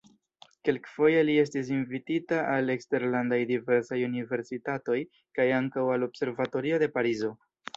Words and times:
Kelkfoje 0.67 1.19
li 1.27 1.35
estis 1.41 1.69
invitita 1.75 2.39
al 2.55 2.73
eksterlandaj 2.75 3.39
diversaj 3.51 4.01
universitatoj 4.09 4.99
kaj 5.39 5.49
ankaŭ 5.63 5.85
al 5.99 6.09
observatorio 6.11 6.81
de 6.87 6.91
Parizo. 6.99 7.35